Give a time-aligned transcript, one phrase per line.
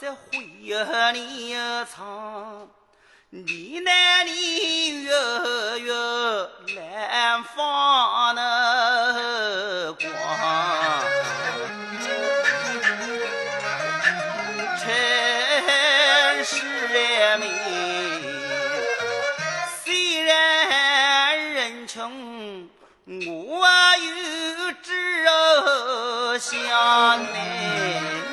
[0.00, 0.38] 在灰
[1.12, 2.66] 里藏，
[3.28, 5.12] 你那里月
[5.80, 5.92] 月
[6.74, 10.08] 来放那光，
[14.78, 16.64] 尘世
[17.38, 17.44] 美，
[19.84, 22.66] 虽然人穷，
[23.04, 25.26] 我有志
[26.38, 28.29] 向内。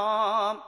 [0.00, 0.62] 那堂，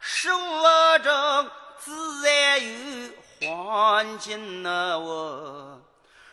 [0.00, 5.80] 是我正自然有黄金那我，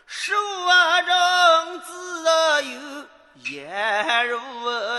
[0.06, 3.06] 是我正自然有
[3.52, 4.40] 颜如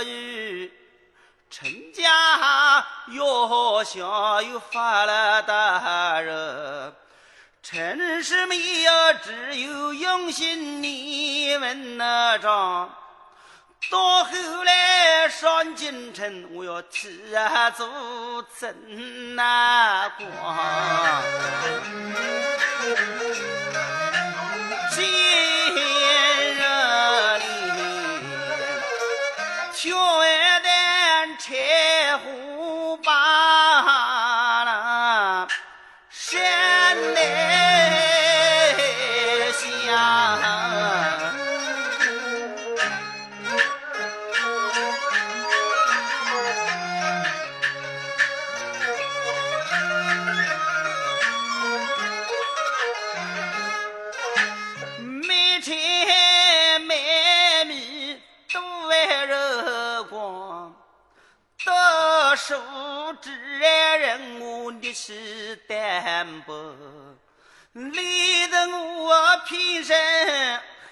[0.04, 0.72] 玉。
[1.50, 6.96] 陈家要想有发了大人，
[7.62, 12.90] 陈世美呀，只有用心你们那张。
[13.92, 14.32] 到后
[14.64, 17.86] 来上京城，我要替啊做
[18.58, 20.26] 真那光。
[24.92, 25.76] 今日
[27.38, 27.44] 里，
[29.74, 30.28] 挑一
[30.64, 32.22] 担柴火
[62.52, 62.62] 读书
[63.22, 66.76] 自然人我力气单薄，
[67.74, 69.98] 累得我平生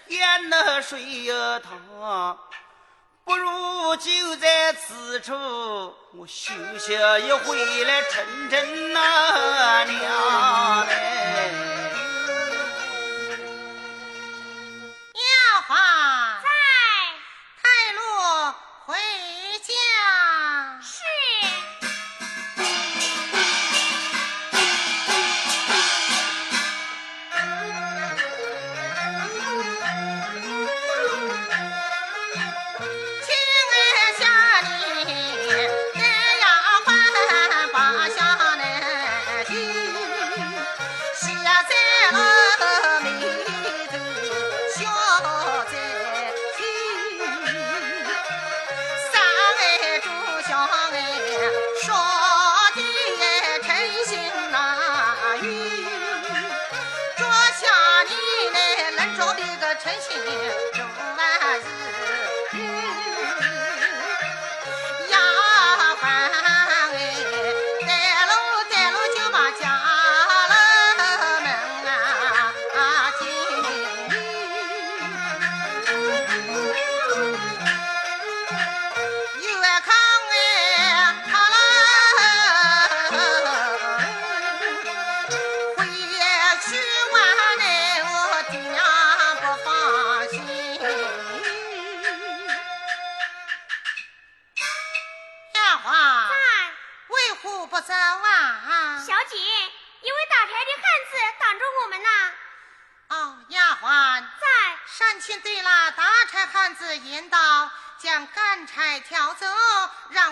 [0.07, 2.37] 眼泪水一淌。
[3.25, 5.33] 不如就在此处，
[6.13, 11.88] 我休息一回来，称称那娘哎。
[59.79, 60.17] 着的个诚心
[60.75, 61.18] 如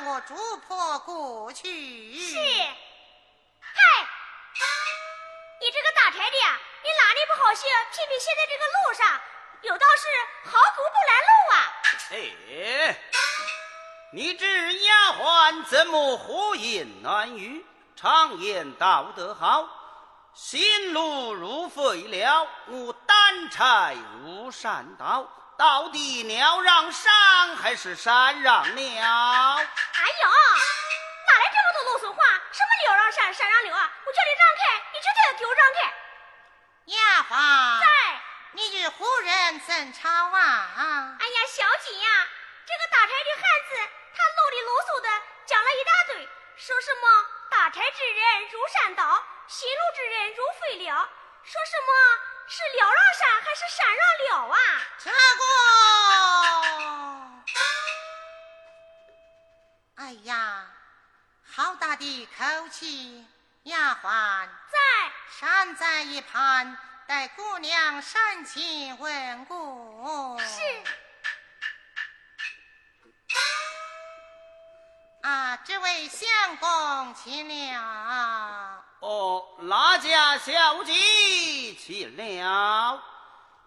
[0.08, 0.34] 我逐
[0.66, 2.18] 破过去。
[2.18, 2.38] 是，
[3.60, 4.08] 嗨，
[5.60, 7.68] 你这个打柴的呀，你哪里不好些？
[7.92, 9.22] 偏偏现在这个路上
[9.64, 10.08] 有道是
[10.50, 11.56] 好狗不拦路啊。
[12.12, 12.98] 哎，
[14.14, 17.66] 你这丫鬟怎么胡言乱语？
[17.98, 19.68] 常言道得好，
[20.34, 25.28] 行路如飞了，我担柴如山倒。
[25.58, 29.04] 到底鸟让山还是山让鸟？
[29.04, 30.30] 哎呦，
[31.26, 32.24] 哪来这么多啰嗦话？
[32.52, 33.92] 什么鸟让山，山让鸟啊？
[34.06, 35.00] 我叫你让开，你
[35.40, 35.94] 给我让开！
[36.86, 37.88] 丫鬟，在。
[38.52, 41.18] 你与胡人怎吵啊？
[41.20, 42.28] 哎呀，小姐呀，
[42.66, 45.10] 这个打柴的汉子，他啰里啰嗦的
[45.46, 50.96] 讲了一大堆，说什么打柴之人如山倒，行路之人如飞鸟，
[51.44, 51.92] 说什么
[52.50, 54.58] 是缭绕山还是山让了啊？
[54.98, 55.12] 这
[59.96, 60.66] 个，哎呀，
[61.46, 63.26] 好大的口气！
[63.64, 64.78] 丫鬟在，
[65.42, 66.78] 站在一旁。
[67.06, 70.40] 待姑娘上前问过。
[70.40, 70.62] 是。
[75.28, 78.82] 啊，这位相公请了。
[79.02, 80.94] 哦，哪家小姐
[81.74, 83.04] 请了？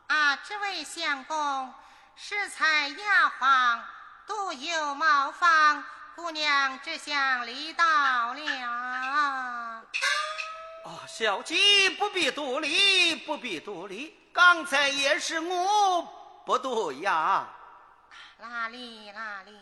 [0.07, 1.75] 啊，这位相公，
[2.17, 3.79] 适才丫鬟
[4.27, 5.85] 独有茅房，
[6.17, 7.85] 姑娘只想离到
[8.33, 9.83] 了。
[11.07, 14.17] 小姐不必多礼，不必多礼。
[14.33, 16.03] 刚才也是我
[16.47, 17.47] 不对呀。
[18.39, 19.53] 哪里哪里，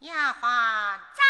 [0.00, 1.22] 丫鬟在。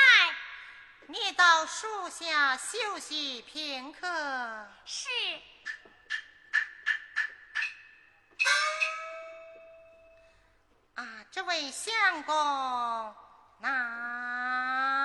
[1.06, 4.68] 你到树下休息片刻。
[4.84, 5.08] 是。
[10.94, 13.14] 啊，这位相公，
[13.60, 14.99] 那。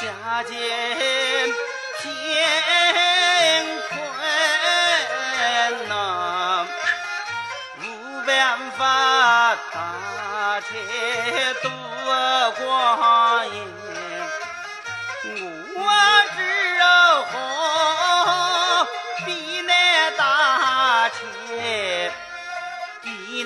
[0.00, 0.56] 家境
[2.00, 2.08] 贫
[3.90, 6.66] 困呐
[7.82, 7.82] 无
[8.26, 10.68] 办法打车
[11.62, 11.68] 度
[12.64, 13.44] 光荒
[15.76, 15.78] 我
[16.34, 16.38] 只
[17.30, 18.86] 好
[19.26, 21.14] 比那大车
[23.02, 23.44] 比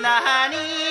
[0.50, 0.83] 你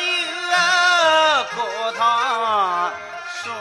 [0.00, 1.56] 一个苦
[1.98, 2.92] 汤
[3.42, 3.52] 说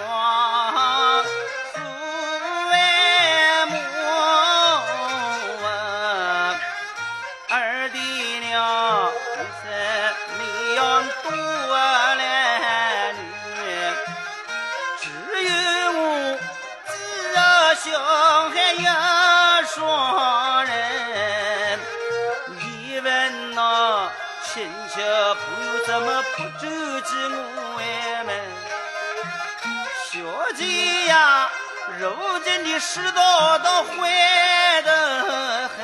[32.52, 35.78] 今的世道都坏得很，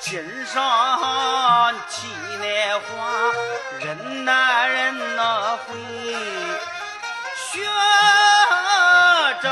[0.00, 0.56] 金上
[1.90, 2.08] 天
[2.40, 2.88] 难花，
[3.80, 5.76] 人难人难回，
[7.36, 7.60] 学
[9.42, 9.44] 着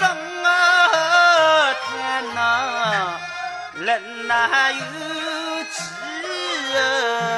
[0.00, 0.16] 升
[1.86, 2.36] 天呐，
[3.74, 4.82] 人哪有
[5.70, 5.78] 几
[6.72, 7.33] 人？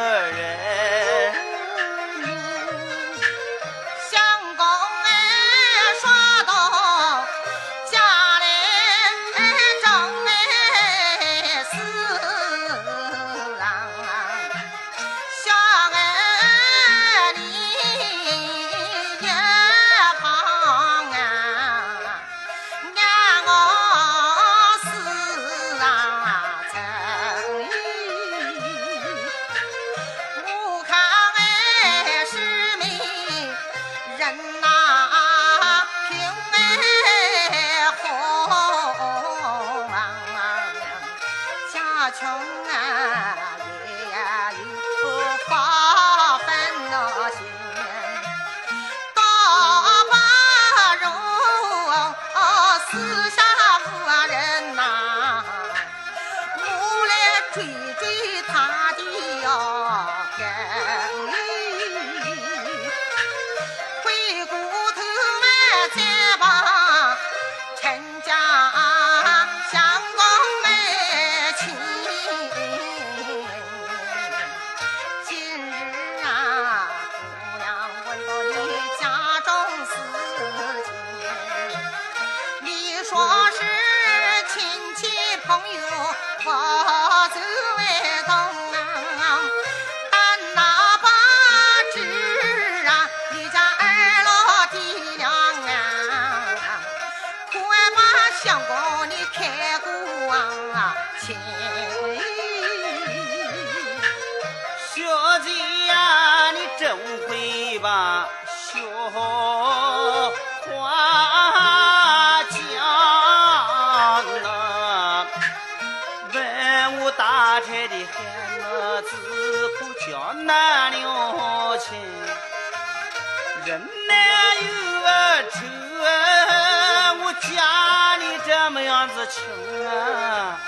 [129.28, 130.58] 情啊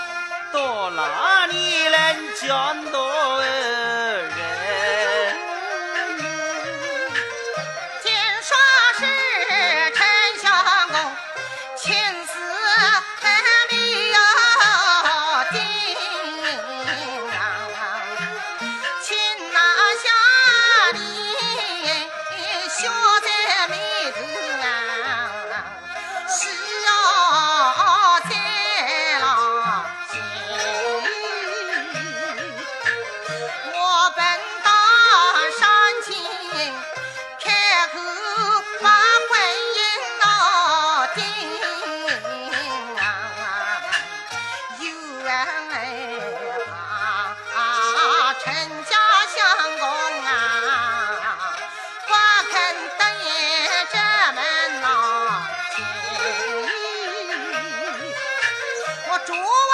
[0.52, 3.97] 到哪里来讲到哎？
[59.28, 59.67] to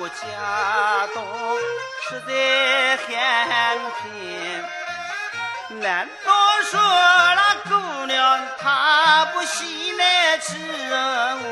[0.00, 0.16] 我家
[1.14, 1.16] 东
[2.08, 2.30] 实在
[3.06, 6.28] 寒贫，难道
[6.70, 10.56] 说那姑娘她不喜来吃
[10.90, 11.44] 我？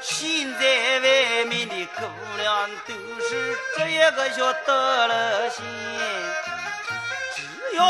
[0.00, 0.60] 现在
[1.00, 1.06] 外
[1.46, 2.00] 面的姑
[2.38, 2.94] 娘都
[3.28, 3.28] 是
[3.76, 5.64] 这一个叫得了心，
[7.34, 7.36] 只
[7.76, 7.80] 要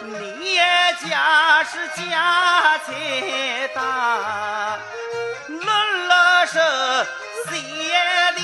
[0.00, 0.58] 你
[1.08, 2.88] 家是家财
[3.74, 4.78] 大，
[5.48, 5.66] 乐
[6.08, 6.14] 乐
[6.54, 6.60] 手。
[7.48, 8.38] 谁的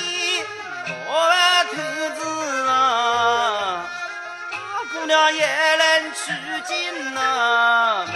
[1.07, 1.09] 老
[1.65, 1.73] 头
[2.19, 2.21] 子
[2.69, 3.87] 啊，
[4.51, 4.57] 大
[4.93, 5.47] 姑娘也
[5.77, 6.19] 能娶
[6.67, 8.15] 进那门。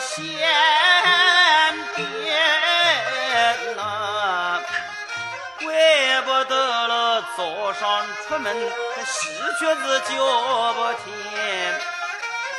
[0.00, 0.16] 掉下来馅
[1.94, 1.98] 饼
[3.76, 4.62] 呐！
[5.60, 5.66] 怪
[6.22, 6.54] 不得
[6.88, 8.56] 了，早上出门
[9.04, 11.12] 喜鹊子叫不停，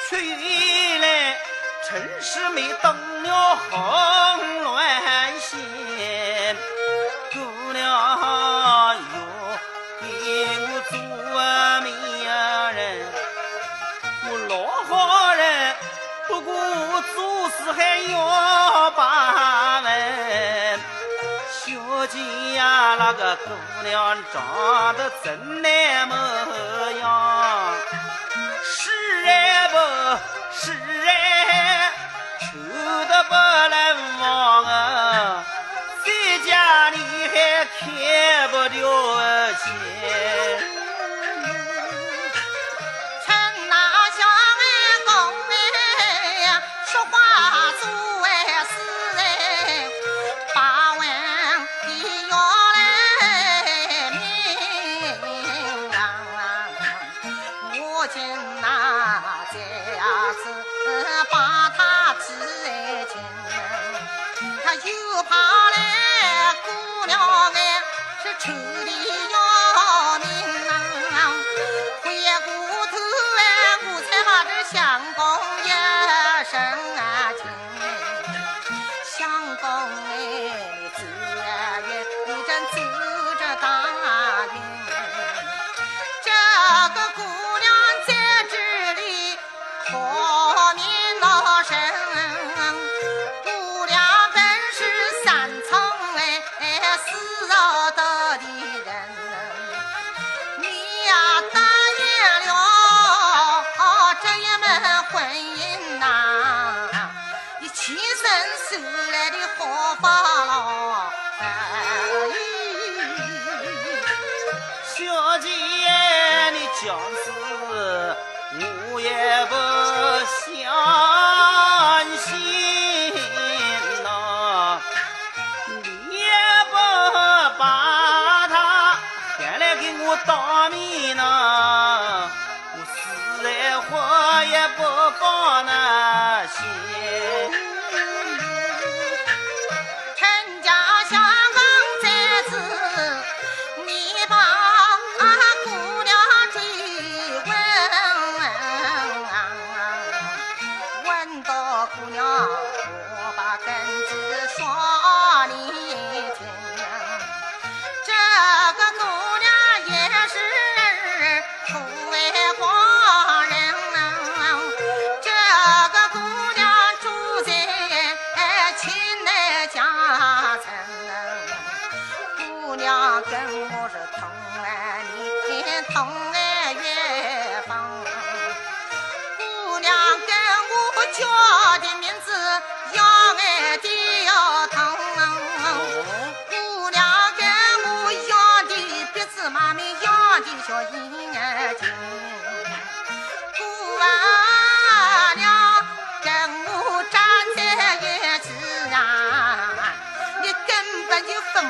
[0.10, 1.06] 却原来
[1.84, 3.69] 陈世美等了红
[4.63, 5.60] 鸾心。
[17.63, 20.80] 做事还要把门。
[21.52, 22.19] 小姐
[22.56, 23.52] 呀，那个姑
[23.84, 26.15] 娘长得真那模
[27.00, 27.76] 样，
[28.63, 28.89] 是
[29.21, 29.78] 人不，
[30.52, 31.15] 是人，
[32.39, 32.45] 丑
[33.08, 33.36] 得不
[33.69, 35.43] 能忘啊！
[36.04, 36.10] 在
[36.50, 36.97] 家里
[37.28, 38.82] 还开不掉
[39.54, 39.69] 钱，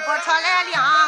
[0.03, 1.00] 不出来两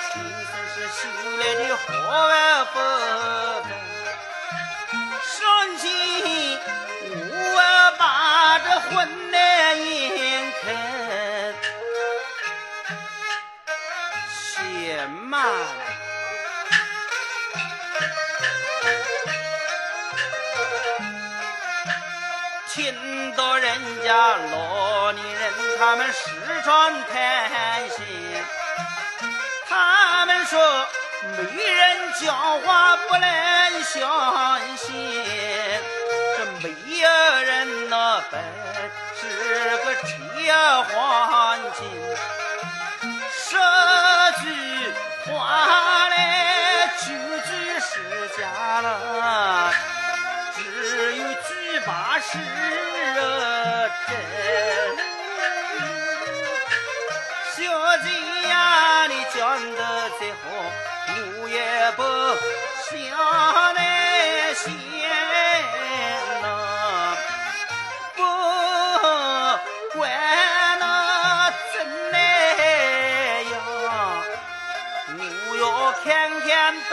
[0.00, 1.00] 我亲生是修
[1.36, 1.84] 来的好
[2.26, 2.32] 万
[2.66, 2.72] 福
[3.68, 3.70] 根，
[5.22, 5.36] 伤
[5.76, 5.84] 心
[7.52, 7.56] 我
[7.98, 10.64] 把这婚来迎肯，
[14.32, 15.36] 且慢。
[22.72, 22.78] 听
[23.36, 23.68] 到人
[24.02, 26.30] 家老年人他们时
[26.64, 28.29] 常谈心，他们
[30.50, 30.58] 说
[31.36, 34.90] 媒人讲话不能相信，
[36.36, 37.08] 这没有
[37.42, 38.42] 人那本
[39.14, 39.20] 是
[39.84, 41.86] 个铁黄金，
[43.30, 43.60] 说
[44.42, 44.44] 句
[45.30, 45.30] 话
[46.08, 47.04] 来句
[47.46, 47.88] 句是
[48.36, 48.40] 假
[48.80, 49.72] 了。
[50.56, 50.58] 只
[51.16, 51.48] 有句
[51.86, 52.28] 把是
[54.08, 54.10] 真。
[57.54, 57.58] 小
[57.98, 58.06] 姐，
[59.62, 60.46] 你讲得再好，
[61.36, 61.58] 我也
[61.92, 62.02] 不
[62.88, 62.94] 想
[63.74, 63.78] 来
[64.54, 64.64] 嫌
[66.40, 66.44] 呐，
[68.16, 68.18] 不
[69.98, 70.00] 管
[70.78, 70.82] 那
[71.74, 71.74] 怎
[72.10, 72.16] 来
[73.42, 73.52] 样，
[75.18, 75.62] 我要
[76.04, 76.08] 看
[76.40, 76.48] 看
[76.88, 76.92] 本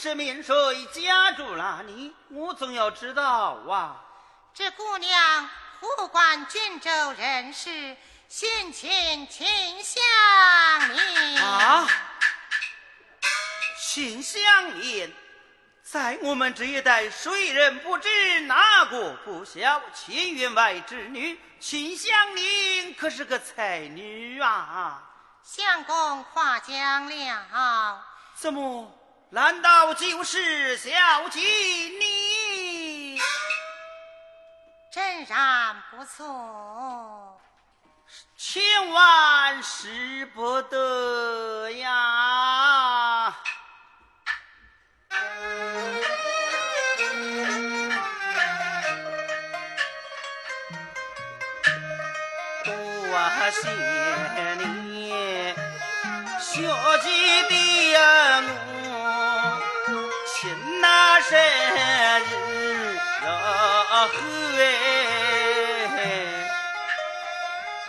[0.00, 0.54] 姓氏名谁，
[0.86, 4.02] 家住哪里，我总要知道啊。
[4.54, 7.94] 这姑娘湖广郡州人士，
[8.26, 9.46] 姓秦秦
[9.84, 10.02] 香
[10.94, 11.44] 莲。
[11.44, 11.86] 啊，
[13.78, 15.12] 秦香莲，
[15.82, 19.82] 在我们这一代，谁人不知哪个不晓？
[19.92, 25.02] 秦员外之女秦香莲可是个才女啊！
[25.44, 28.02] 相公夸奖了。
[28.34, 28.96] 怎么？
[29.32, 30.90] 难道就是小
[31.30, 33.16] 姐你？
[34.90, 37.40] 真然不错。
[38.36, 43.32] 千万使不得呀！
[52.64, 52.72] 多
[53.52, 53.99] 谢
[64.12, 64.18] 后
[64.58, 64.62] 哎。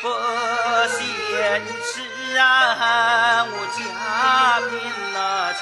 [0.01, 0.03] 不
[0.97, 0.99] 嫌
[1.83, 1.91] 弃
[2.37, 2.41] 啊，
[3.45, 3.79] 我家
[4.67, 4.71] 贫
[5.13, 5.17] 那
[5.53, 5.61] 穷，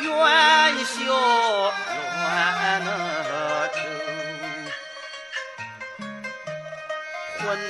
[0.00, 0.06] 元
[0.86, 0.94] 宵
[2.22, 2.24] 乱
[2.82, 2.88] 那
[3.74, 3.76] 愁，
[7.40, 7.60] 婚姻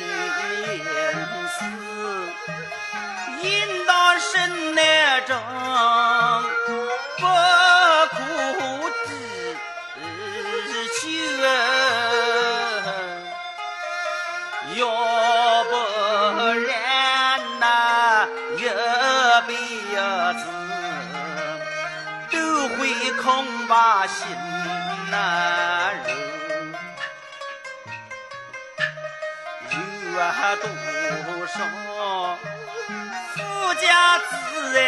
[33.77, 34.25] 富家子
[34.73, 34.81] 弟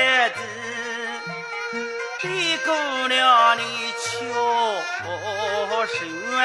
[2.22, 2.72] 对姑
[3.08, 4.06] 娘你翘
[5.86, 5.92] 手
[6.38, 6.40] 啊，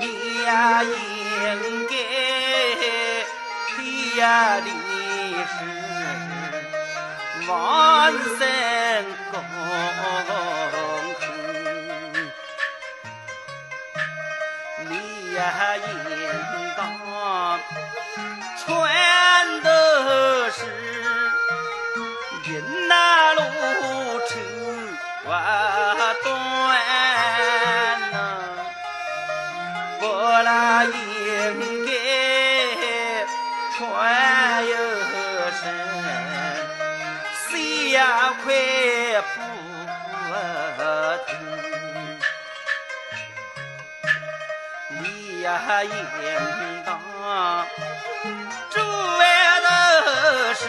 [0.00, 0.02] 你
[0.42, 1.94] 呀应该
[3.76, 3.78] 对
[4.18, 4.22] 呀
[4.60, 4.66] 的
[5.46, 5.54] 是
[7.48, 7.50] 万
[8.12, 8.40] 声
[9.30, 9.34] 恭
[9.98, 10.00] 贺，
[14.88, 14.90] 你
[15.34, 15.38] 呀
[15.76, 15.80] 应
[16.76, 16.80] 当
[45.80, 47.00] 应当
[48.70, 48.80] 主
[49.18, 50.60] 外的是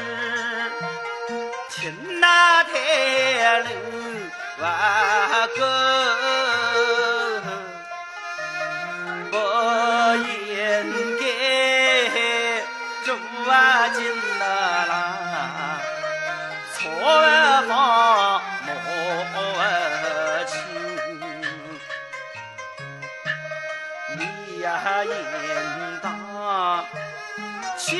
[1.70, 5.62] 听那台楼啊歌，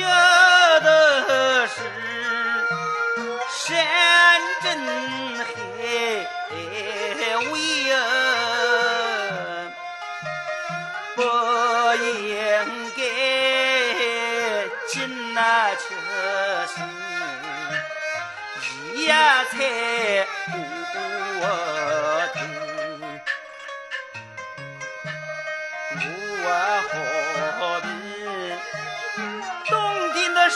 [0.80, 1.76] 的是
[3.50, 3.86] 山
[4.62, 4.66] 珍
[5.38, 5.46] 海
[7.50, 7.52] 味
[7.92, 7.96] 啊，
[11.14, 11.18] 不
[12.02, 12.12] 应
[12.96, 12.98] 该
[14.88, 14.92] 进
[15.34, 15.38] 那
[15.76, 15.82] 吃
[16.74, 16.74] 是
[18.94, 19.12] 一呀
[19.52, 19.54] 菜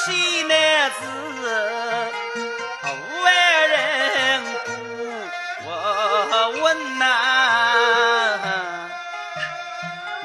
[0.04, 0.96] 西南子，
[3.22, 3.76] 万人
[4.64, 4.66] 呼
[5.64, 5.68] 我
[6.62, 7.02] 问呐、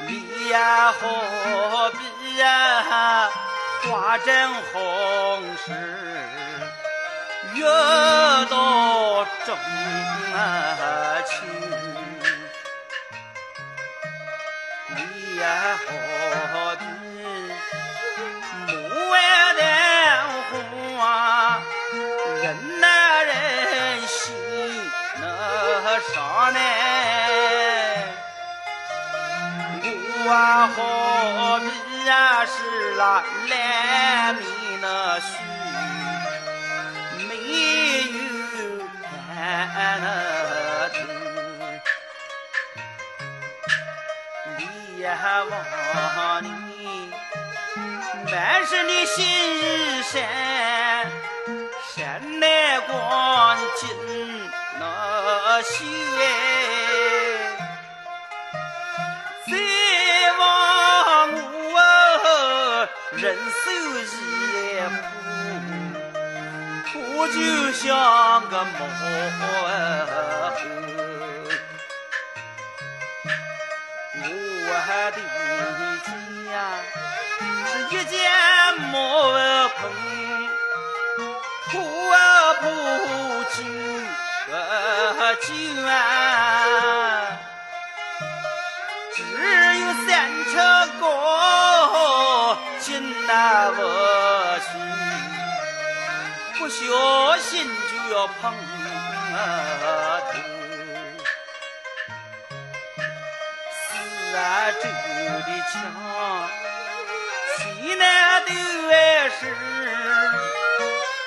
[0.06, 1.02] 你呀何
[1.90, 1.98] 必
[2.36, 3.28] 呀、
[3.82, 4.76] 花正红
[5.56, 5.66] 时，
[7.54, 7.64] 月
[8.48, 8.54] 到
[9.44, 9.58] 中
[10.34, 10.36] 啊
[11.26, 11.32] 秋，
[14.90, 15.44] 你呀
[15.84, 16.83] 何必？
[30.26, 30.78] 我啊何
[31.60, 31.66] 必
[32.06, 32.52] 呀是
[32.96, 34.42] 那烂米
[34.82, 34.86] 那
[35.20, 35.26] 须，
[37.28, 37.30] 没
[38.58, 38.60] 有
[39.06, 39.26] 看
[40.02, 40.04] 那
[40.90, 40.94] 头。
[44.58, 44.60] 你
[45.00, 45.06] 呀
[45.48, 46.46] 望你
[48.30, 48.32] 满
[48.66, 49.16] 身的新
[49.56, 50.12] 日衫，
[51.94, 51.94] 山
[52.38, 52.92] 内光
[53.76, 53.88] 景
[54.78, 55.84] 那秀
[56.18, 56.22] 哎，
[59.46, 59.52] 再
[60.38, 60.42] 望
[61.72, 61.76] 我
[63.12, 63.64] 人手
[64.00, 64.02] 一
[66.92, 67.36] 副，我就
[67.72, 67.82] 像
[68.48, 68.68] 个木
[69.40, 69.44] 偶。
[74.66, 74.68] 我
[75.10, 76.52] 的家
[77.66, 78.12] 是一间
[78.90, 78.94] 茅
[79.76, 79.80] 棚，
[84.54, 85.48] 酒
[85.88, 85.90] 啊，
[89.12, 89.18] 只
[89.80, 90.08] 有三
[90.44, 90.54] 尺
[91.00, 91.02] 高，
[92.78, 92.86] 进
[93.26, 93.28] 那
[93.72, 93.78] 不
[94.60, 94.66] 去，
[96.58, 97.52] 不小心
[97.90, 98.56] 就要碰头。
[99.34, 99.36] 啊，
[104.80, 104.84] 周
[105.40, 105.74] 的墙，
[107.56, 107.58] 西
[107.96, 108.02] 南
[108.44, 108.50] 都
[108.88, 108.92] 还
[109.30, 109.40] 是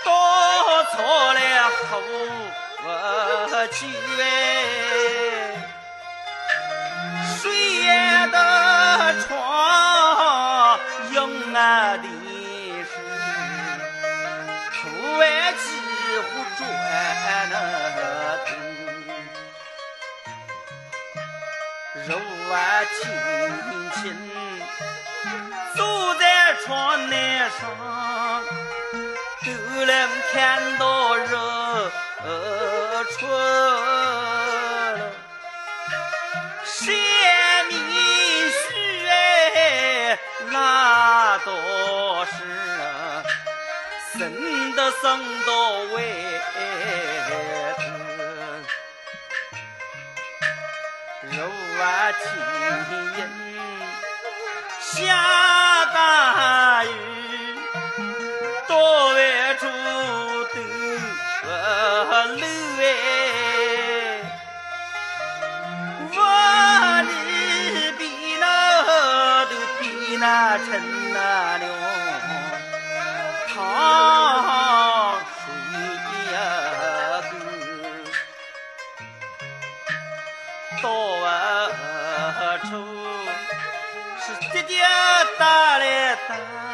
[0.05, 0.07] 稻
[0.91, 0.95] 草
[1.33, 1.39] 了
[1.89, 1.91] 好
[2.79, 3.87] 不久
[4.19, 4.21] 哎，
[7.41, 7.41] 水
[8.31, 8.35] 的
[9.23, 9.29] 床
[11.11, 11.17] 用
[11.53, 11.57] 啊
[11.97, 12.03] 的
[12.83, 12.89] 是
[14.73, 14.77] 土
[15.17, 15.21] 外
[15.53, 15.65] 几
[16.19, 16.59] 乎转
[17.49, 17.53] 那
[18.45, 18.47] 头。
[22.07, 22.09] 肉
[22.53, 22.55] 啊
[22.93, 22.95] 亲
[23.95, 23.99] 亲，
[25.75, 25.77] 坐
[26.15, 26.23] 在
[26.63, 26.65] 床
[27.09, 27.13] 台
[27.59, 27.59] 上，
[29.43, 29.47] 都
[29.85, 29.91] 能
[30.31, 30.35] 看
[30.77, 30.83] 到
[31.15, 31.33] 肉
[42.25, 44.19] 是生
[44.75, 45.05] 得生
[45.45, 45.49] 到
[45.93, 46.01] 外
[47.77, 47.81] 子，
[51.31, 51.37] 肉
[51.79, 52.25] 啊，亲
[53.15, 53.19] 人
[54.81, 54.95] 下
[55.93, 55.95] 大
[56.83, 56.87] 雨，
[58.67, 59.36] 多为。
[70.19, 70.65] 那成
[71.13, 71.67] 那柳
[73.47, 73.55] 塘
[75.29, 75.45] 水
[76.33, 76.35] 呀
[80.81, 82.69] 沟，到处
[84.19, 84.71] 是滴滴
[85.37, 85.83] 答来
[86.27, 86.66] 答。